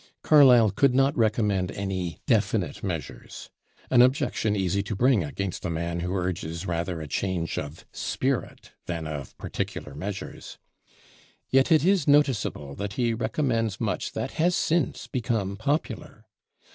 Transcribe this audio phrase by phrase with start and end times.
[0.23, 3.51] Carlyle could not recommend any definite measures;
[3.91, 8.71] an objection easy to bring against a man who urges rather a change of spirit
[8.87, 10.57] than of particular measures.
[11.51, 16.25] Yet it is noticeable that he recommends much that has since become popular.